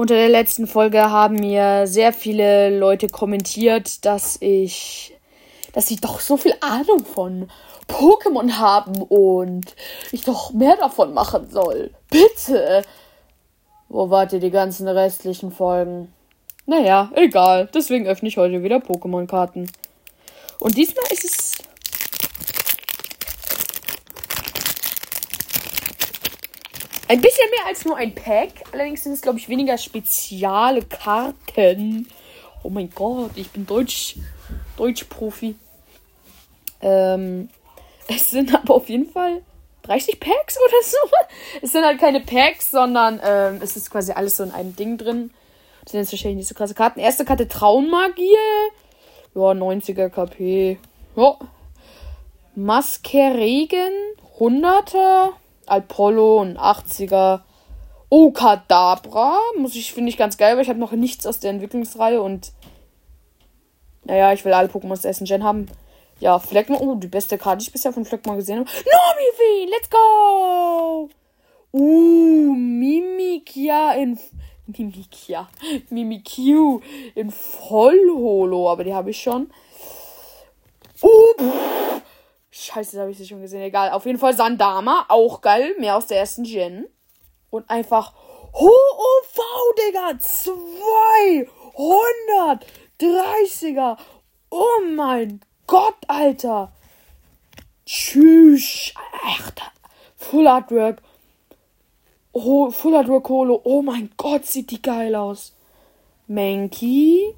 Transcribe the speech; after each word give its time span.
Unter 0.00 0.14
der 0.14 0.30
letzten 0.30 0.66
Folge 0.66 1.10
haben 1.10 1.34
mir 1.34 1.86
sehr 1.86 2.14
viele 2.14 2.74
Leute 2.78 3.06
kommentiert, 3.08 4.06
dass 4.06 4.38
ich, 4.40 5.14
dass 5.74 5.88
sie 5.88 5.96
doch 5.96 6.20
so 6.20 6.38
viel 6.38 6.54
Ahnung 6.62 7.04
von 7.04 7.50
Pokémon 7.86 8.52
haben 8.52 9.02
und 9.02 9.76
ich 10.10 10.24
doch 10.24 10.54
mehr 10.54 10.78
davon 10.78 11.12
machen 11.12 11.50
soll. 11.50 11.90
Bitte. 12.08 12.82
Wo 13.90 14.08
wart 14.08 14.32
ihr 14.32 14.40
die 14.40 14.50
ganzen 14.50 14.88
restlichen 14.88 15.52
Folgen? 15.52 16.10
Naja, 16.64 17.10
egal. 17.14 17.68
Deswegen 17.74 18.06
öffne 18.06 18.28
ich 18.28 18.38
heute 18.38 18.62
wieder 18.62 18.78
Pokémon-Karten. 18.78 19.70
Und 20.60 20.78
diesmal 20.78 21.04
ist 21.10 21.24
es 21.26 21.52
Ein 27.10 27.20
bisschen 27.20 27.50
mehr 27.50 27.66
als 27.66 27.84
nur 27.84 27.96
ein 27.96 28.14
Pack. 28.14 28.50
Allerdings 28.70 29.02
sind 29.02 29.14
es, 29.14 29.20
glaube 29.20 29.40
ich, 29.40 29.48
weniger 29.48 29.76
spezielle 29.76 30.82
Karten. 30.82 32.08
Oh 32.62 32.68
mein 32.68 32.88
Gott, 32.94 33.32
ich 33.34 33.50
bin 33.50 33.66
Deutsch, 33.66 34.14
Deutsch-Profi. 34.76 35.56
Ähm, 36.80 37.48
es 38.06 38.30
sind 38.30 38.54
aber 38.54 38.76
auf 38.76 38.88
jeden 38.88 39.10
Fall 39.10 39.42
30 39.82 40.20
Packs 40.20 40.56
oder 40.56 40.82
so. 40.84 40.96
Es 41.62 41.72
sind 41.72 41.84
halt 41.84 41.98
keine 41.98 42.20
Packs, 42.20 42.70
sondern 42.70 43.20
ähm, 43.24 43.58
es 43.60 43.76
ist 43.76 43.90
quasi 43.90 44.12
alles 44.12 44.36
so 44.36 44.44
in 44.44 44.52
einem 44.52 44.76
Ding 44.76 44.96
drin. 44.96 45.32
Das 45.82 45.90
sind 45.90 46.02
jetzt 46.02 46.12
wahrscheinlich 46.12 46.36
nicht 46.38 46.48
so 46.48 46.54
krasse 46.54 46.74
Karten. 46.74 47.00
Erste 47.00 47.24
Karte 47.24 47.48
Traummagie. 47.48 48.36
Ja, 49.34 49.40
90er 49.40 50.10
KP. 50.10 50.78
Ja. 51.16 51.38
Maskeregen. 52.54 53.94
100er. 54.38 55.32
Apollo 55.70 56.40
und 56.40 56.58
80er. 56.58 57.40
Oh, 58.08 58.32
Kadabra. 58.32 59.38
Muss 59.56 59.76
ich, 59.76 59.92
finde 59.92 60.10
ich 60.10 60.16
ganz 60.16 60.36
geil, 60.36 60.56
weil 60.56 60.62
ich 60.62 60.68
habe 60.68 60.80
noch 60.80 60.92
nichts 60.92 61.26
aus 61.26 61.40
der 61.40 61.50
Entwicklungsreihe 61.50 62.20
und. 62.20 62.52
Naja, 64.04 64.32
ich 64.32 64.44
will 64.44 64.52
alle 64.52 64.68
Pokémon 64.68 64.92
aus 64.92 65.02
der 65.02 65.10
ersten 65.10 65.26
Gen 65.26 65.44
haben. 65.44 65.66
Ja, 66.18 66.38
Fleckma. 66.38 66.78
Oh, 66.80 66.94
die 66.94 67.06
beste 67.06 67.38
Karte, 67.38 67.58
die 67.58 67.68
ich 67.68 67.72
bisher 67.72 67.92
von 67.92 68.04
Fleckma 68.04 68.34
gesehen 68.34 68.60
habe. 68.60 68.70
Nomifi, 68.70 69.70
let's 69.70 69.88
go! 69.88 71.08
Uh, 71.72 72.54
Mimikia 72.54 73.92
in. 73.92 74.18
Mimikia. 74.66 75.48
Mimikyu 75.90 76.80
in 77.14 77.30
Vollholo, 77.30 78.70
aber 78.70 78.84
die 78.84 78.94
habe 78.94 79.10
ich 79.10 79.20
schon. 79.20 79.50
Uh, 81.02 81.08
pff. 81.38 81.79
Scheiße, 82.50 82.96
das 82.96 83.00
habe 83.00 83.12
ich 83.12 83.18
sie 83.18 83.26
schon 83.26 83.40
gesehen. 83.40 83.62
Egal. 83.62 83.90
Auf 83.90 84.06
jeden 84.06 84.18
Fall 84.18 84.34
Sandama. 84.34 85.04
Auch 85.08 85.40
geil. 85.40 85.76
Mehr 85.78 85.96
aus 85.96 86.06
der 86.06 86.18
ersten 86.18 86.42
Gen. 86.42 86.86
Und 87.50 87.70
einfach 87.70 88.12
HOV, 88.52 89.38
Digga. 89.78 90.10
230er. 92.56 93.96
Oh 94.50 94.80
mein 94.94 95.40
Gott, 95.66 95.96
Alter. 96.08 96.72
Tschüss. 97.86 98.92
Alter. 99.24 99.70
Full 100.16 100.46
Artwork. 100.48 101.02
Oh, 102.32 102.70
Full 102.70 102.96
Artwork 102.96 103.28
Holo. 103.28 103.60
Oh 103.62 103.82
mein 103.82 104.10
Gott, 104.16 104.46
sieht 104.46 104.72
die 104.72 104.82
geil 104.82 105.14
aus. 105.14 105.54
Menki. 106.26 107.34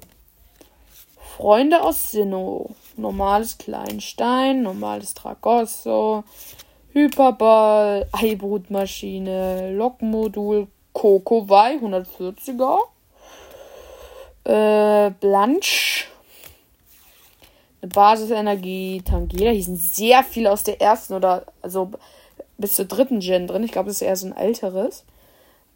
Freunde 1.37 1.81
aus 1.81 2.11
Sinnoh 2.11 2.75
normales 2.95 3.57
Kleinstein, 3.57 4.63
normales 4.63 5.13
Tragosso, 5.13 6.23
Hyperball, 6.93 8.07
Eibrutmaschine, 8.11 9.75
Lokmodul, 9.75 10.67
Kokowai 10.93 11.77
140er, 11.77 12.77
äh, 14.43 15.11
Blanche, 15.19 16.05
eine 17.81 17.89
Basisenergie, 17.89 19.01
Tangela. 19.03 19.51
Hier 19.51 19.63
sind 19.63 19.79
sehr 19.79 20.23
viele 20.23 20.51
aus 20.51 20.63
der 20.63 20.79
ersten 20.79 21.13
oder 21.13 21.45
also 21.61 21.91
bis 22.57 22.75
zur 22.75 22.85
dritten 22.85 23.19
Gen 23.19 23.47
drin. 23.47 23.63
Ich 23.63 23.71
glaube, 23.71 23.87
das 23.87 23.97
ist 23.97 24.03
eher 24.03 24.15
so 24.15 24.27
ein 24.27 24.37
älteres. 24.37 25.03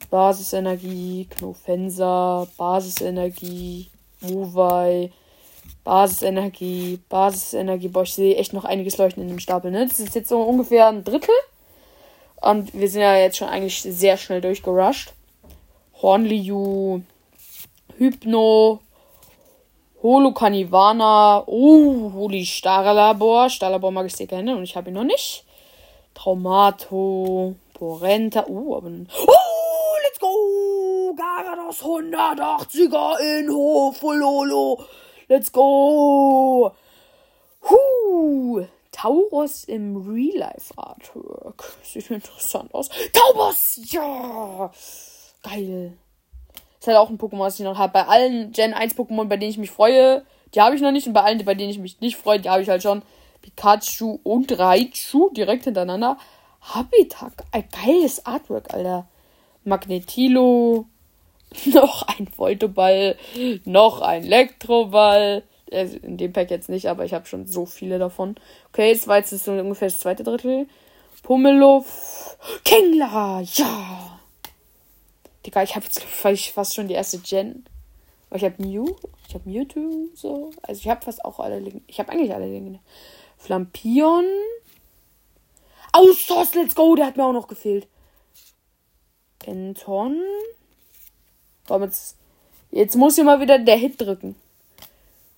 Basisenergie, 0.09 1.27
Knofensa, 1.29 2.47
Basisenergie, 2.57 3.89
Mowai, 4.22 5.11
Basisenergie, 5.88 7.00
Basisenergie. 7.08 7.88
Boah, 7.88 8.03
ich 8.03 8.14
sehe 8.14 8.36
echt 8.36 8.52
noch 8.52 8.66
einiges 8.66 8.98
leuchten 8.98 9.24
in 9.24 9.30
dem 9.30 9.40
Stapel, 9.40 9.72
ne? 9.72 9.88
Das 9.88 10.02
ist 10.02 10.16
jetzt 10.16 10.28
so 10.28 10.42
ungefähr 10.42 10.90
ein 10.90 11.06
Drittel. 11.06 11.34
Und 12.42 12.74
wir 12.74 12.90
sind 12.90 13.03
ja 13.03 13.16
jetzt 13.16 13.38
schon 13.38 13.48
eigentlich 13.48 13.81
sehr 13.81 14.18
schnell 14.18 14.42
durchgerusht. 14.42 15.14
Hornliu, 16.02 17.03
Hypno, 17.98 18.81
Holocanivana, 20.03 21.44
oh, 21.46 22.12
Holy 22.14 22.46
Starlabor. 22.46 23.50
Starlabor 23.50 23.92
mag 23.92 24.08
ich 24.08 24.16
sehr 24.18 24.28
gerne 24.28 24.58
und 24.58 24.64
ich 24.64 24.75
habe 24.75 24.90
ihn 24.90 24.96
noch 24.96 25.06
nicht. 25.06 25.46
Traumato, 26.14 27.56
Porenta, 27.74 28.46
uh, 28.50 28.75
aber. 28.75 28.90
Oh, 28.90 29.96
let's 30.04 30.19
go! 30.19 31.16
Garados 31.16 31.81
180er 31.81 33.40
in 33.40 33.50
Hofololo. 33.50 34.80
Let's 35.29 35.51
go! 35.51 36.71
Huh! 37.61 38.65
Taurus 38.93 39.65
im 39.65 39.97
Real 39.97 40.38
Life 40.38 40.73
Artwork. 40.77 41.77
Sieht 41.83 42.09
interessant 42.09 42.73
aus. 42.73 42.89
Taurus! 43.11 43.77
Ja! 43.91 44.71
Geil. 45.43 45.97
Ist 46.79 46.88
halt 46.88 46.97
auch 46.97 47.09
ein 47.09 47.17
Pokémon, 47.17 47.39
was 47.39 47.59
ich 47.59 47.65
noch 47.65 47.77
habe. 47.77 47.91
Bei 47.91 48.07
allen 48.07 48.53
Gen 48.53 48.73
1 48.73 48.95
Pokémon, 48.95 49.25
bei 49.25 49.35
denen 49.35 49.51
ich 49.51 49.57
mich 49.57 49.71
freue, 49.71 50.25
die 50.53 50.61
habe 50.61 50.75
ich 50.75 50.81
noch 50.81 50.91
nicht. 50.91 51.07
Und 51.07 51.13
bei 51.13 51.23
allen, 51.23 51.44
bei 51.44 51.55
denen 51.55 51.71
ich 51.71 51.79
mich 51.79 51.99
nicht 51.99 52.15
freue, 52.15 52.39
die 52.39 52.49
habe 52.49 52.61
ich 52.61 52.69
halt 52.69 52.81
schon. 52.81 53.01
Pikachu 53.41 54.19
und 54.23 54.57
Raichu 54.57 55.29
direkt 55.31 55.65
hintereinander. 55.65 56.17
Habitat. 56.61 57.33
Ein 57.51 57.67
geiles 57.69 58.25
Artwork, 58.25 58.73
Alter. 58.73 59.09
Magnetilo. 59.65 60.85
noch 61.66 62.03
ein 62.08 62.28
Voltoball, 62.35 63.16
noch 63.66 64.02
ein 64.02 64.24
Elektroball. 64.24 65.44
Also 65.72 65.97
in 65.97 66.18
dem 66.18 66.31
Pack 66.31 66.50
jetzt 66.50 66.69
nicht, 66.69 66.88
aber 66.88 67.03
ich 67.03 67.13
habe 67.13 67.25
schon 67.25 67.46
so 67.46 67.66
viele 67.66 68.00
davon. 68.00 68.35
Okay, 68.69 68.90
jetzt 68.90 69.08
war 69.08 69.18
jetzt 69.18 69.31
so 69.31 69.52
ungefähr 69.52 69.90
das 69.90 70.00
zweite 70.00 70.24
Drittel. 70.24 70.68
Pummeluff. 71.24 72.38
Kingler, 72.63 73.41
ja. 73.53 74.19
Digga, 75.46 75.63
ich 75.63 75.75
habe 75.75 75.86
jetzt 75.86 76.03
fast 76.03 76.75
schon 76.75 76.88
die 76.88 76.94
erste 76.94 77.19
Gen. 77.19 77.66
Ich 78.34 78.44
habe 78.44 78.62
Mew, 78.62 78.96
ich 79.28 79.34
habe 79.34 79.50
Mewtwo, 79.50 80.09
so. 80.13 80.52
Also 80.62 80.80
ich 80.80 80.90
habe 80.90 81.03
fast 81.03 81.24
auch 81.24 81.40
alle 81.40 81.62
Ich 81.88 82.00
habe 82.00 82.12
eigentlich 82.12 82.34
alle 82.34 82.50
Dinge. 82.50 82.80
Flampion. 83.38 84.25
Austos, 85.94 86.53
let's 86.53 86.75
go, 86.75 86.96
der 86.96 87.07
hat 87.07 87.18
mir 87.18 87.25
auch 87.25 87.34
noch 87.34 87.47
gefehlt. 87.47 87.88
Enton. 89.46 90.22
Komm, 91.67 91.83
jetzt, 91.83 92.16
jetzt 92.72 92.95
muss 92.95 93.16
hier 93.16 93.23
mal 93.23 93.41
wieder 93.41 93.59
der 93.59 93.78
Hit 93.78 94.00
drücken. 94.00 94.35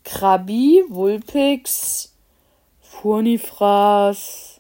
Krabi, 0.03 0.83
Vulpix, 0.89 2.13
Furnifras, 2.81 4.57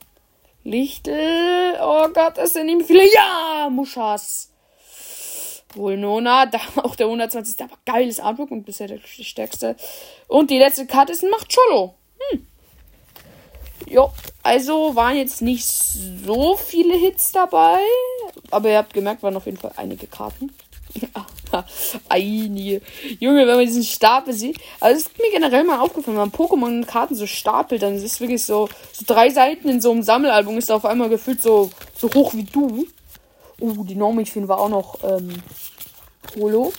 Lichtel. 0.63 1.77
Oh 1.81 2.07
Gott, 2.13 2.37
das 2.37 2.53
sind 2.53 2.69
ihm 2.69 2.83
viele. 2.83 3.11
Ja, 3.13 3.69
Muschas. 3.69 4.51
Vulnona, 5.73 6.45
da 6.47 6.59
auch 6.77 6.95
der 6.95 7.07
120. 7.07 7.61
Aber 7.63 7.77
geiles 7.85 8.19
Artwork 8.19 8.51
und 8.51 8.63
bisher 8.63 8.87
der 8.87 8.99
stärkste. 8.99 9.75
Und 10.27 10.49
die 10.49 10.57
letzte 10.57 10.85
Karte 10.85 11.11
ist 11.11 11.23
ein 11.23 11.29
Machtscholo. 11.29 11.95
Hm. 12.31 12.47
Jo, 13.87 14.11
also 14.43 14.95
waren 14.95 15.15
jetzt 15.15 15.41
nicht 15.41 15.65
so 15.65 16.55
viele 16.55 16.95
Hits 16.95 17.31
dabei. 17.31 17.79
Aber 18.51 18.69
ihr 18.69 18.77
habt 18.77 18.93
gemerkt, 18.93 19.23
waren 19.23 19.35
auf 19.35 19.45
jeden 19.45 19.57
Fall 19.57 19.73
einige 19.77 20.07
Karten. 20.07 20.53
Einige. 22.09 22.81
Junge, 23.19 23.47
wenn 23.47 23.55
man 23.55 23.65
diesen 23.65 23.83
Stapel 23.83 24.33
sieht. 24.33 24.57
Also 24.79 24.99
es 24.99 25.07
ist 25.07 25.17
mir 25.17 25.31
generell 25.31 25.63
mal 25.63 25.79
aufgefallen, 25.79 26.17
wenn 26.17 26.29
man 26.29 26.31
Pokémon-Karten 26.31 27.15
so 27.15 27.27
stapelt, 27.27 27.81
dann 27.81 27.95
ist 27.95 28.03
es 28.03 28.19
wirklich 28.19 28.43
so, 28.43 28.69
so 28.91 29.03
drei 29.05 29.29
Seiten 29.29 29.69
in 29.69 29.81
so 29.81 29.91
einem 29.91 30.03
Sammelalbum 30.03 30.57
ist 30.57 30.71
auf 30.71 30.85
einmal 30.85 31.09
gefühlt 31.09 31.41
so, 31.41 31.69
so 31.95 32.09
hoch 32.13 32.33
wie 32.33 32.43
du. 32.43 32.87
Uh, 33.61 33.83
die 33.83 33.95
Normifin 33.95 34.47
war 34.47 34.59
auch 34.59 34.69
noch 34.69 34.99
ähm, 35.03 35.33
Holo. 36.35 36.71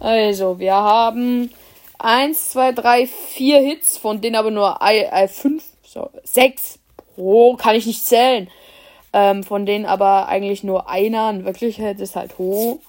Also, 0.00 0.58
wir 0.58 0.74
haben 0.74 1.50
1, 1.98 2.50
2, 2.50 2.72
3, 2.72 3.06
4 3.06 3.60
Hits, 3.60 3.98
von 3.98 4.20
denen 4.20 4.36
aber 4.36 4.50
nur 4.50 4.78
5, 4.80 5.64
so, 5.84 6.10
6 6.22 6.78
pro, 7.14 7.56
kann 7.56 7.74
ich 7.74 7.86
nicht 7.86 8.04
zählen. 8.04 8.48
Ähm, 9.12 9.42
von 9.42 9.66
denen 9.66 9.86
aber 9.86 10.28
eigentlich 10.28 10.62
nur 10.62 10.88
einer 10.88 11.30
in 11.30 11.44
Wirklichkeit 11.44 11.98
ist 11.98 12.14
halt 12.14 12.38
Ho. 12.38 12.80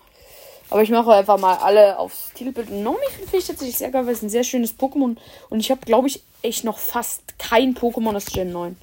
Aber 0.70 0.84
ich 0.84 0.90
mache 0.90 1.12
einfach 1.12 1.40
mal 1.40 1.56
alle 1.58 1.98
aufs 1.98 2.32
Titelbild. 2.34 2.70
Und 2.70 2.84
Nomi 2.84 2.98
finde 3.18 3.38
ich 3.38 3.48
tatsächlich 3.48 3.78
sehr 3.78 3.90
geil, 3.90 4.06
weil 4.06 4.14
es 4.14 4.22
ein 4.22 4.30
sehr 4.30 4.44
schönes 4.44 4.78
Pokémon 4.78 5.18
Und 5.50 5.60
ich 5.60 5.72
habe, 5.72 5.82
glaube 5.82 6.08
ich, 6.08 6.22
echt 6.42 6.64
noch 6.64 6.78
fast 6.78 7.38
kein 7.40 7.76
Pokémon 7.76 8.16
aus 8.16 8.26
Gen 8.26 8.52
9. 8.52 8.78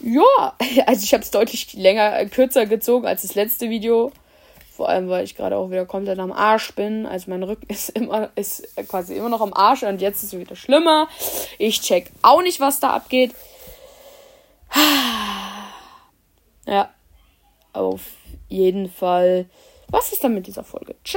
Ja, 0.00 0.54
also 0.86 1.02
ich 1.02 1.12
habe 1.12 1.24
es 1.24 1.30
deutlich 1.30 1.72
länger, 1.74 2.18
äh, 2.18 2.26
kürzer 2.26 2.66
gezogen 2.66 3.06
als 3.06 3.22
das 3.22 3.34
letzte 3.34 3.68
Video. 3.68 4.12
Vor 4.76 4.88
allem, 4.88 5.08
weil 5.08 5.24
ich 5.24 5.34
gerade 5.34 5.56
auch 5.56 5.70
wieder 5.70 5.86
komplett 5.86 6.20
am 6.20 6.30
Arsch 6.30 6.72
bin. 6.76 7.04
Also 7.04 7.30
mein 7.30 7.42
Rücken 7.42 7.66
ist 7.68 7.90
immer, 7.90 8.30
ist 8.36 8.76
quasi 8.86 9.16
immer 9.16 9.28
noch 9.28 9.40
am 9.40 9.52
Arsch 9.52 9.82
und 9.82 10.00
jetzt 10.00 10.22
ist 10.22 10.34
es 10.34 10.38
wieder 10.38 10.54
schlimmer. 10.54 11.08
Ich 11.58 11.80
check 11.80 12.12
auch 12.22 12.42
nicht, 12.42 12.60
was 12.60 12.80
da 12.80 12.90
abgeht. 12.90 13.34
Ja, 16.66 16.90
auf 17.72 18.02
jeden 18.50 18.90
Fall 18.90 19.46
was 19.88 20.12
ist 20.12 20.22
dann 20.24 20.34
mit 20.34 20.46
dieser 20.46 20.64
Folge? 20.64 20.94
Tschüss. 20.94 21.06